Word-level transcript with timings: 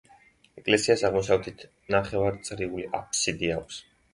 ეკლესიას 0.61 1.03
აღმოსავლეთით 1.09 1.63
ნახევარწრიული 1.97 2.89
აფსიდი 3.03 3.53
აქვს. 3.61 3.79